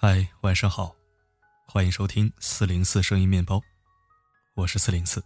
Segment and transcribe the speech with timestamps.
[0.00, 0.94] 嗨，晚上好，
[1.66, 3.60] 欢迎收听四零四声音面包，
[4.54, 5.20] 我是四零四。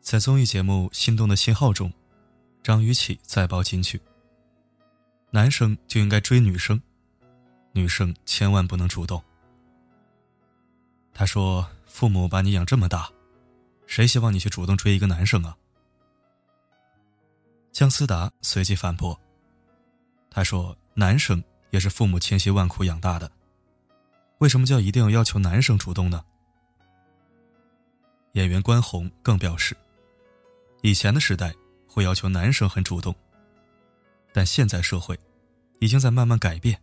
[0.00, 1.92] 在综艺节目《心动的信号》中，
[2.60, 4.02] 张雨绮再爆金句
[5.30, 6.82] ：“男生就应该追女生，
[7.70, 9.22] 女生千万不能主动。”
[11.14, 13.08] 他说：“父母把你养这么大，
[13.86, 15.56] 谁希望你去主动追一个男生啊？”
[17.70, 19.16] 姜思达随即反驳
[20.28, 23.30] ：“他说。”男生也是父母千辛万苦养大的，
[24.38, 26.24] 为什么叫一定要要求男生主动呢？
[28.32, 29.76] 演员关宏更表示，
[30.80, 31.54] 以前的时代
[31.86, 33.14] 会要求男生很主动，
[34.32, 35.18] 但现在社会
[35.80, 36.80] 已经在慢慢改变。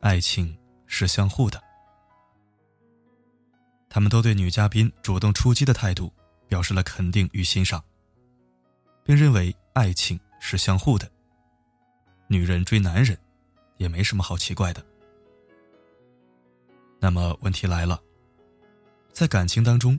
[0.00, 1.62] 爱情是相互的，
[3.90, 6.10] 他们都对女嘉宾主动出击的态度
[6.48, 7.84] 表示了肯定与欣赏，
[9.04, 11.10] 并认为爱情是相互的。
[12.26, 13.16] 女人追男人，
[13.76, 14.84] 也没什么好奇怪的。
[16.98, 18.00] 那么问题来了，
[19.12, 19.98] 在感情当中，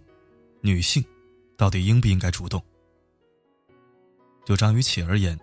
[0.62, 1.06] 女性
[1.56, 2.62] 到底应不应该主动？
[4.44, 5.40] 就张雨绮而言，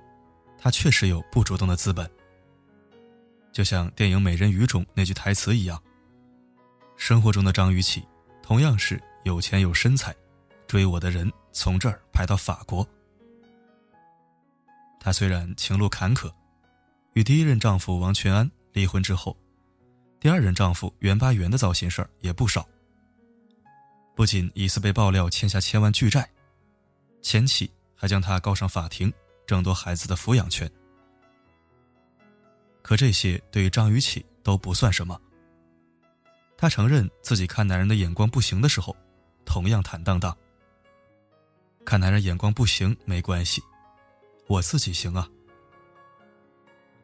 [0.58, 2.10] 她确实有不主动的资本。
[3.52, 5.80] 就像电影《美人鱼》中那句台词一样，
[6.96, 8.02] 生活中的张雨绮
[8.42, 10.14] 同样是有钱有身材，
[10.66, 12.86] 追我的人从这儿排到法国。
[14.98, 16.32] 她虽然情路坎坷。
[17.14, 19.36] 与第一任丈夫王全安离婚之后，
[20.18, 22.66] 第二任丈夫袁巴元的糟心事儿也不少。
[24.14, 26.28] 不仅疑似被爆料欠下千万巨债，
[27.22, 29.12] 前妻还将他告上法庭，
[29.46, 30.70] 争夺孩子的抚养权。
[32.82, 35.20] 可这些对于张雨绮都不算什么。
[36.56, 38.96] 她承认自己看男人的眼光不行的时候，
[39.44, 40.36] 同样坦荡荡。
[41.84, 43.62] 看男人眼光不行没关系，
[44.46, 45.28] 我自己行啊。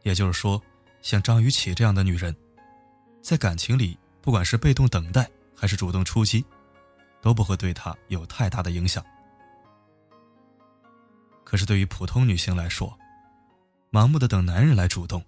[0.08, 0.58] 也就是说，
[1.02, 2.34] 像张雨绮这样的女人，
[3.20, 6.42] 在感情里，不管是被动等待还是主动出击，
[7.20, 9.04] 都不会对她有太大的影响。
[11.44, 12.98] 可是，对于普通女性来说，
[13.92, 15.22] 盲目的等男人来主动，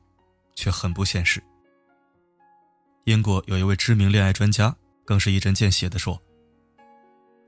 [0.54, 1.42] 却很不现实。
[3.04, 4.74] 英国有一位知名恋爱专家，
[5.04, 6.18] 更是一针见血地说：“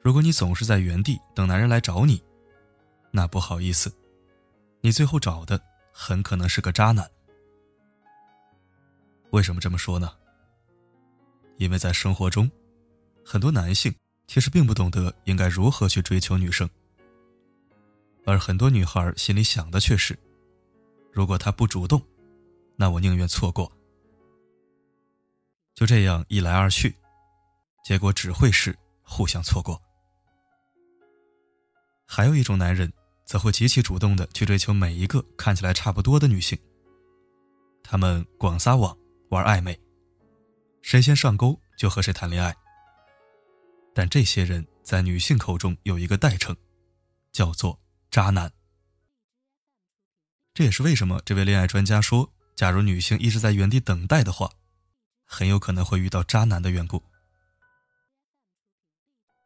[0.05, 2.23] 如果你总是在原地等男人来找你，
[3.11, 3.91] 那不好意思，
[4.83, 5.59] 你最后找的。”
[5.95, 7.07] 很可能是个渣男。
[9.33, 10.13] 为什么这么说呢？
[11.59, 12.51] 因为在生活中，
[13.25, 13.95] 很多男性
[14.27, 16.69] 其实并不懂得应该如何去追求女生，
[18.25, 20.19] 而很多女孩心里想的却是：
[21.11, 22.01] 如果他不主动，
[22.77, 23.71] 那我宁愿错过。
[25.75, 26.95] 就这样一来二去，
[27.85, 29.81] 结果只会是互相错过。
[32.07, 32.93] 还有一种男人。
[33.25, 36.59] 则会极其主动的去追求每一个看起来差不多的女性。
[37.83, 38.95] 他们广撒网，
[39.33, 39.81] 玩暧昧，
[40.83, 42.55] 谁先上钩就和谁谈恋爱。
[43.95, 46.55] 但这些人在女性口中有一个代称，
[47.33, 48.53] 叫做渣男。
[50.53, 54.51] 这也是为什么这位恋爱专家说，假如女性一直在原地等待的话，
[55.25, 57.03] 很有可能会遇到渣男的缘故。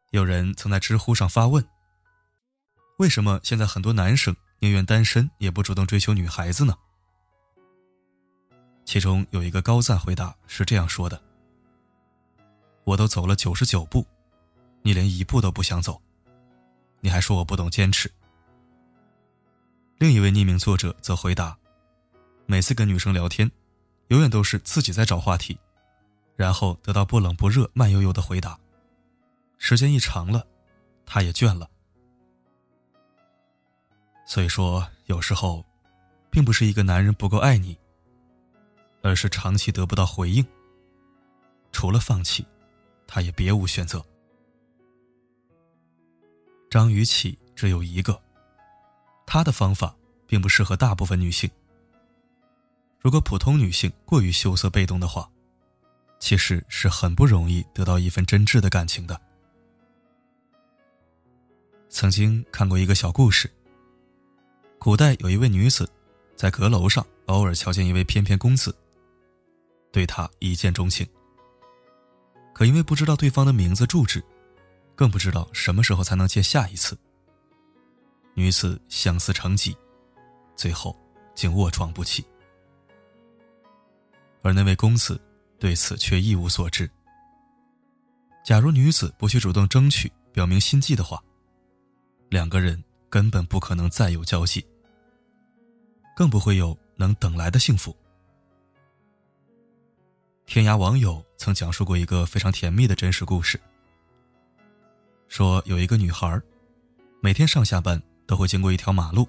[0.09, 1.65] 有人曾在知乎上发问。
[2.97, 6.77] 为什么现在很多男生宁愿单身也不主动追求女孩子呢？
[8.87, 11.21] 其中有一个高赞回答是这样说的
[12.85, 14.07] ：“我都走了九十九步，
[14.81, 16.01] 你连一步都不想走，
[17.01, 18.09] 你还说我不懂坚持。”
[19.99, 21.57] 另一位匿名作者则回答
[22.47, 23.51] ：“每次跟女生聊天，
[24.07, 25.59] 永远都是自己在找话题，
[26.37, 28.57] 然后得到不冷不热、慢悠悠的回答，
[29.57, 30.47] 时间一长了，
[31.05, 31.69] 他也倦了。”
[34.25, 35.65] 所以说，有时候，
[36.29, 37.77] 并不是一个男人不够爱你，
[39.01, 40.45] 而是长期得不到回应。
[41.71, 42.45] 除了放弃，
[43.05, 44.03] 他也别无选择。
[46.69, 48.19] 张雨绮只有一个，
[49.25, 49.95] 她的方法
[50.25, 51.49] 并不适合大部分女性。
[52.99, 55.29] 如果普通女性过于羞涩被动的话，
[56.19, 59.19] 其实是很不容易得到一份真挚的感情的。
[61.89, 63.49] 曾经看过一个小故事。
[64.79, 65.89] 古代有一位女子，
[66.35, 68.75] 在阁楼上偶尔瞧见一位翩翩公子，
[69.97, 71.03] 对他一见钟情。
[72.53, 74.23] 可因为不知道对方的名字住址，
[74.95, 76.95] 更不知道什么时候才能见下一次，
[78.35, 79.75] 女子相思成疾，
[80.55, 80.95] 最后
[81.33, 82.23] 竟卧床不起。
[84.43, 85.19] 而那位公子
[85.57, 86.87] 对此却一无所知。
[88.45, 91.19] 假如女子不去主动争取、表明心迹的话，
[92.29, 92.83] 两个人。
[93.09, 94.63] 根本不可能再有交集，
[96.13, 97.95] 更不会有能等来的幸福，
[100.47, 103.59] 天涯网友曾讲述过一个非常甜蜜的真实故事。
[105.27, 106.41] 说有一个女孩，
[107.19, 109.27] 每天上下班都会经过一条马路。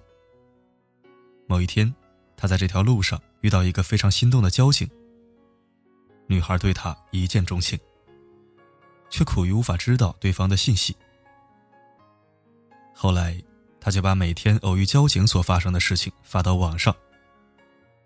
[1.49, 1.93] 某一天，
[2.37, 4.89] 她在这条路上遇到一个非常心动的交警。
[6.29, 7.77] 女孩对他一见钟情，
[9.11, 10.97] 却苦于无法知道对方的信息。
[12.95, 13.43] 后来，
[13.81, 16.95] 他就把每天偶遇交警所发生的事情发到网上，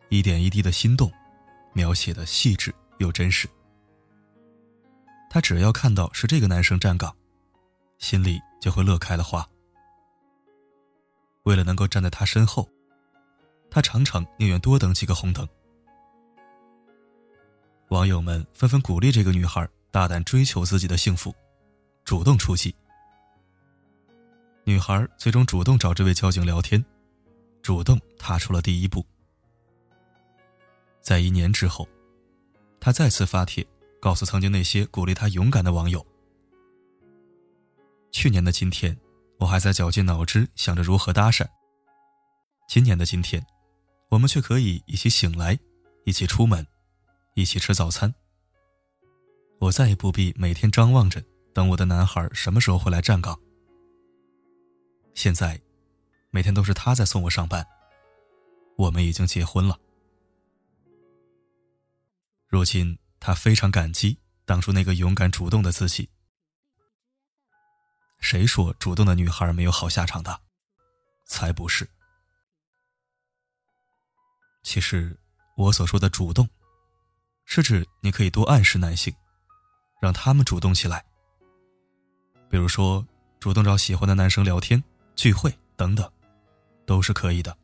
[0.09, 1.13] 一点一滴的心动，
[1.75, 3.47] 描写的细致又真实。
[5.29, 7.15] 他只要看到是这个男生站岗。
[7.99, 9.49] 心里就会乐开了花。
[11.45, 12.69] 为了能够站在他身后，
[13.71, 15.49] 他常常宁愿多等几个红灯。
[17.91, 21.33] 网友们纷纷鼓励这个女孩大胆追求自己的幸福，
[22.05, 22.75] 主动出击。
[24.65, 26.85] 女孩最终主动找这位交警聊天，
[27.63, 29.07] 主动踏出了第一步。
[31.01, 31.89] 在一年之后，
[32.85, 33.65] 他再次发帖，
[34.01, 36.05] 告诉曾经那些鼓励他勇敢的网友。
[38.11, 38.99] 去年的今天，
[39.39, 41.47] 我还在绞尽脑汁想着如何搭讪。
[42.67, 43.41] 今年的今天，
[44.09, 45.57] 我们却可以一起醒来，
[46.05, 46.67] 一起出门，
[47.35, 48.13] 一起吃早餐。
[49.61, 51.23] 我再也不必每天张望着
[51.55, 53.39] 等我的男孩什么时候会来站岗。
[55.15, 55.63] 现在，
[56.31, 57.65] 每天都是他在送我上班。
[58.77, 59.79] 我们已经结婚了。
[62.53, 66.11] 如今，他非常感激当初那个勇敢主动的自己。
[68.21, 70.39] 谁说主动的女孩没有好下场的？
[71.25, 71.89] 才不是。
[74.63, 75.19] 其实，
[75.57, 76.47] 我所说的主动，
[77.47, 79.17] 是指你可以多暗示男性，
[79.99, 81.03] 让他们主动起来。
[82.51, 83.03] 比如说，
[83.41, 84.85] 主动找喜欢的男生聊天、
[85.17, 86.13] 聚会等等，
[86.85, 87.57] 都是可以的。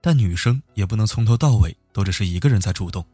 [0.00, 3.04] 但女生也不能从头到尾都只是一个人在主动。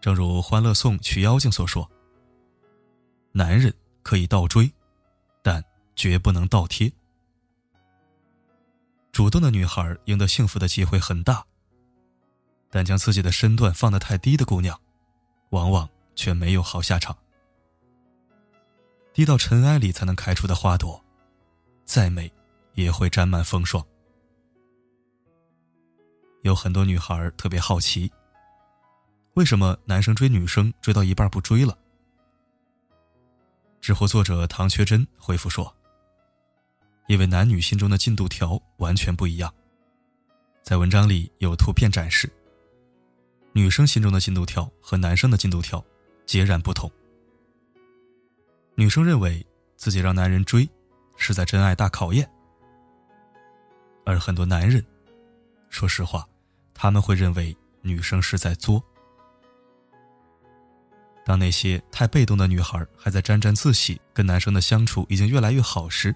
[0.00, 1.90] 正如《欢乐颂》曲妖精所说
[3.32, 3.72] ：“男人。”
[4.04, 4.70] 可以倒追，
[5.42, 5.64] 但
[5.96, 6.92] 绝不能倒贴。
[9.12, 11.42] 主动的女孩赢得幸福的机会很大，
[12.68, 14.78] 但将自己的身段放得太低的姑娘，
[15.52, 17.16] 往往却没有好下场。
[19.14, 21.02] 低到尘埃里才能开出的花朵，
[21.86, 22.30] 再美
[22.74, 23.82] 也会沾满风霜。
[26.44, 28.12] 有很多女孩特别好奇，
[29.32, 31.74] 为什么男生追女生追到一半不追了？
[33.80, 35.74] 知乎作者唐缺真回复说
[37.08, 39.50] ：“因为男女心中的进度条完全不一样，
[40.62, 42.30] 在文章里有图片展示。
[43.54, 45.82] 女生心中的进度条和男生的进度条
[46.26, 46.92] 截然不同。
[48.74, 49.44] 女生认为
[49.76, 50.68] 自己让男人追，
[51.16, 52.30] 是在真爱大考验，
[54.04, 54.84] 而很多男人，
[55.70, 56.28] 说实话，
[56.74, 58.84] 他们会认为女生是在作。”
[61.24, 66.14] 当那些太被动的女孩还在沾沾自喜，跟男生的相处已经越来越好时，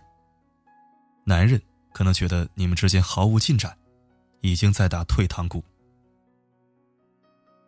[1.24, 1.58] 男人
[1.94, 3.74] 可能觉得你们之间毫无进展，
[4.42, 5.64] 已经在打退堂鼓。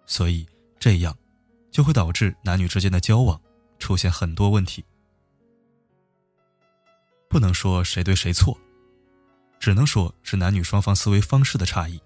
[0.04, 0.46] 所以
[0.78, 1.16] 这样，
[1.70, 3.40] 就会导致男女之间的交往
[3.78, 4.84] 出现很多问题。
[7.30, 8.58] 不能说谁对谁错，
[9.58, 11.98] 只能说是男女双方思维方式的差异。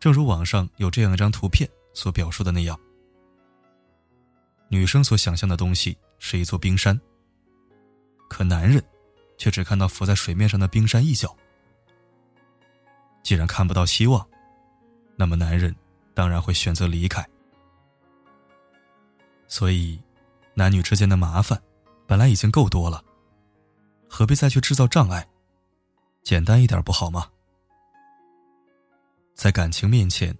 [0.00, 2.78] 正如网上有这样一张图片所表述的那样。
[4.68, 6.98] 女生所想象的东西是一座冰山，
[8.28, 8.82] 可男人
[9.36, 11.36] 却只看到浮在水面上的冰山一角。
[13.22, 14.26] 既然看不到希望，
[15.16, 15.74] 那么男人
[16.14, 17.28] 当然会选择离开。
[19.46, 20.00] 所以，
[20.54, 21.60] 男女之间的麻烦
[22.06, 23.04] 本来已经够多了，
[24.08, 25.28] 何必再去制造障碍？
[26.22, 27.28] 简单一点不好吗？
[29.40, 30.36] 在感情面前，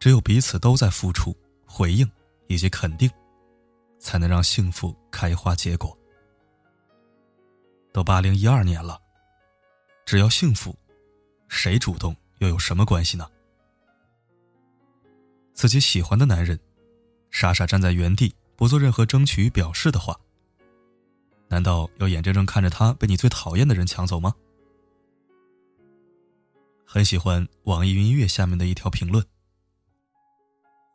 [0.00, 1.32] 只有彼此都在付出、
[1.64, 2.10] 回应
[2.48, 3.08] 以及肯定。
[4.00, 5.96] 才能让幸福开花结果。
[7.92, 9.00] 都八零一二年了，
[10.04, 10.76] 只要幸福，
[11.48, 13.30] 谁主动又有什么关系呢？
[15.54, 16.58] 自己喜欢的男人，
[17.30, 20.18] 傻傻站在原地不做任何争取与表示的话，
[21.46, 24.34] 难道要眼睁睁看着他被你最讨厌的人抢走吗？
[26.92, 29.24] 很喜欢网易云音乐下面的一条评论：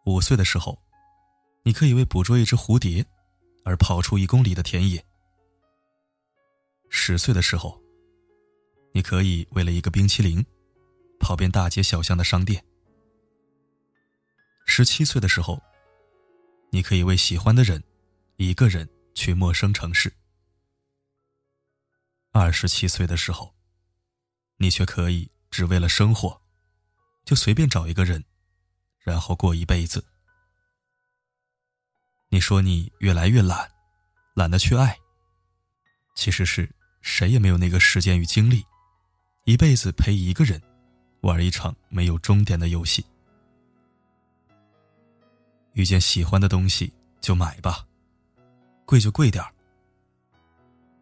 [0.06, 0.78] 五岁的时候。
[1.64, 3.04] 你可以为捕捉一只蝴蝶，
[3.64, 5.04] 而跑出一公里的田野。
[6.90, 7.82] 十岁的时候，
[8.92, 10.46] 你可以为了一个冰淇淋，
[11.18, 12.62] 跑遍大街小巷的商店。
[14.66, 15.64] 十七岁的时候，
[16.72, 17.82] 你可以为喜欢的人，
[18.36, 20.14] 一个人去陌生城市。
[22.34, 23.56] 二十七岁的时候，
[24.58, 26.42] 你却可以只为了生活，
[27.24, 28.22] 就随便找一个人，
[29.00, 30.04] 然后过一辈子。
[32.28, 33.72] 你说你越来越懒，
[34.34, 35.00] 懒得去爱。
[36.14, 36.70] 其实是
[37.02, 38.66] 谁也没有那个时间与精力，
[39.46, 40.62] 一辈子陪一个人，
[41.22, 43.06] 玩一场没有终点的游戏。
[45.72, 47.88] 遇见喜欢的东西就买吧，
[48.84, 49.50] 贵就贵点儿。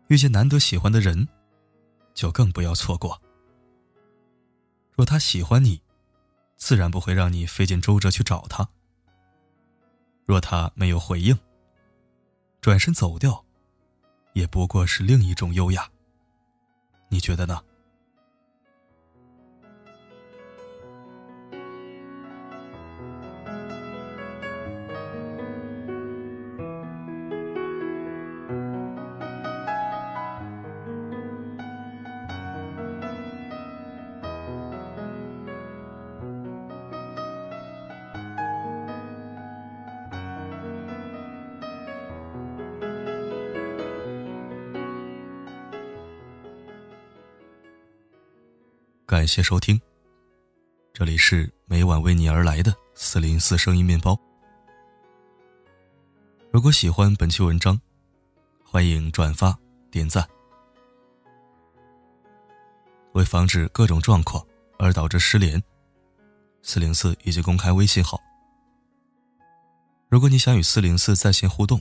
[0.10, 1.28] 遇见难得喜欢的人，
[2.14, 3.20] 就更不要错过。
[4.96, 5.82] 若他喜欢你，
[6.56, 8.68] 自然不会让你费尽周折去找他。
[10.26, 11.38] 若他没有回应，
[12.62, 13.44] 转身走掉，
[14.34, 15.90] 也不过是另一种优雅。
[17.10, 17.62] 你觉得呢？
[49.14, 49.80] 感谢收听，
[50.92, 54.20] 这里是每晚为你而来的四零四声音面包。
[56.52, 57.80] 如果喜欢本期文章，
[58.66, 59.56] 欢迎转发
[59.92, 60.28] 点赞。
[63.12, 64.44] 为防止各种状况
[64.80, 65.62] 而导致失联，
[66.64, 68.20] 四零四已经公开微信号。
[70.10, 71.80] 如果你想与四零四在线互动，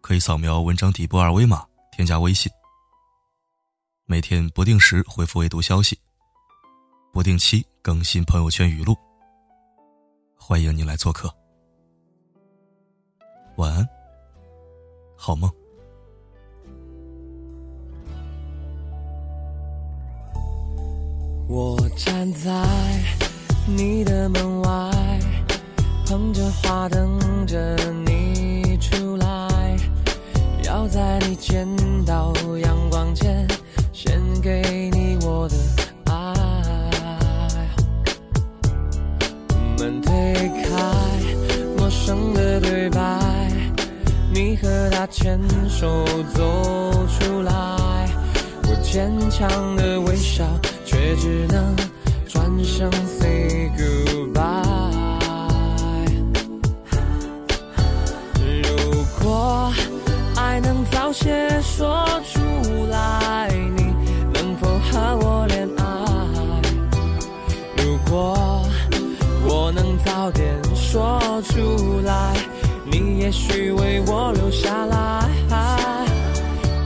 [0.00, 2.50] 可以扫描文章底部二维码添加微信。
[4.06, 6.00] 每天不定时回复未读消息。
[7.14, 8.92] 不定期更新朋友圈语录，
[10.36, 11.32] 欢迎你来做客。
[13.54, 13.88] 晚安，
[15.16, 15.48] 好梦。
[21.46, 22.50] 我站在
[23.64, 24.90] 你的门外，
[26.04, 29.76] 捧着花等着你出来，
[30.64, 31.64] 要在你见
[32.04, 33.46] 到阳光前
[33.92, 35.73] 献给你我的。
[45.08, 46.42] 牵手走
[47.06, 47.52] 出来，
[48.62, 50.44] 我坚强的微笑，
[50.84, 51.76] 却只能
[52.26, 54.42] 转身 say goodbye。
[58.62, 59.72] 如果
[60.36, 62.40] 爱能早些说出
[62.90, 63.94] 来，你
[64.32, 65.82] 能否和我恋爱？
[67.76, 68.62] 如果。
[69.46, 72.34] 我能早点说出来，
[72.84, 75.28] 你也许为我留下来。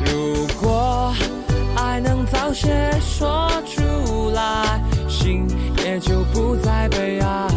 [0.06, 1.12] 如果
[1.76, 5.46] 爱能早些说出来，心
[5.84, 7.48] 也就不再悲哀。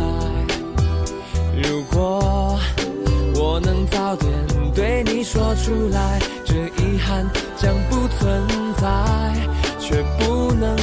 [1.62, 2.60] 如果
[3.36, 4.32] 我能早点
[4.74, 9.34] 对你说出来，这遗憾将不存在，
[9.80, 10.76] 却不能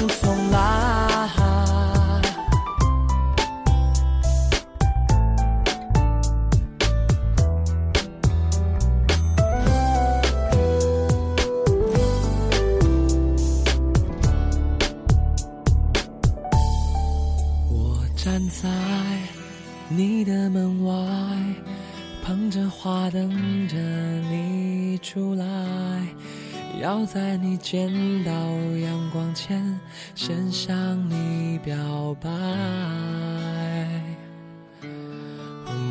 [27.12, 27.90] 在你见
[28.22, 29.80] 到阳光前，
[30.14, 30.76] 先向
[31.08, 31.74] 你表
[32.20, 32.28] 白。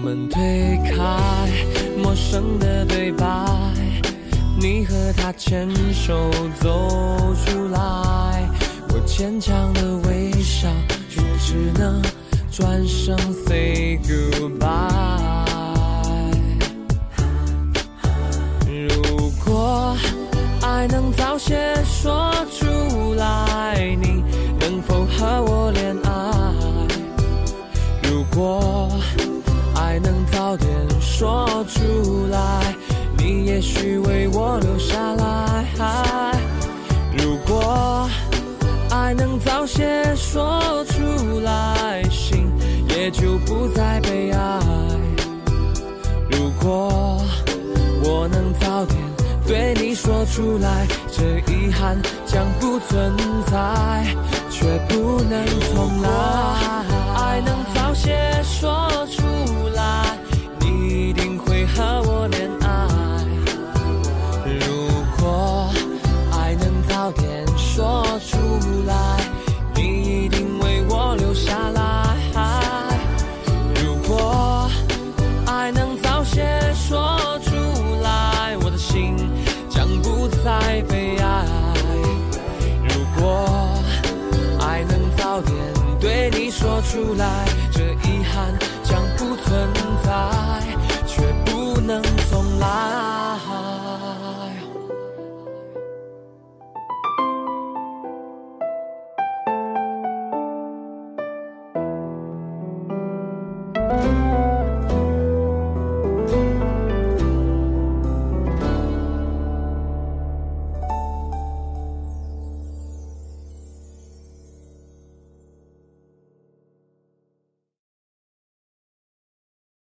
[0.03, 1.49] 门推开，
[1.97, 3.25] 陌生的对白，
[4.61, 8.47] 你和他牵手走出来，
[8.89, 10.69] 我坚强的微笑，
[11.09, 11.99] 却只能。
[12.51, 15.26] 转身 say goodbye。
[20.77, 24.23] 爱能早些说出来，你
[24.59, 26.11] 能否和我恋爱？
[28.03, 28.87] 如果
[29.73, 30.69] 爱能早点
[31.01, 32.75] 说出来，
[33.17, 36.39] 你也许为我留下来。
[37.17, 38.07] 如果
[38.91, 42.03] 爱能早些说出来。
[42.11, 42.51] 心
[42.89, 44.86] 也就不再悲哀。
[49.47, 54.05] 对你说出来，这遗憾将不存在，
[54.51, 56.09] 却不能重来。
[57.15, 59.23] 爱能早些说出
[59.73, 60.06] 来，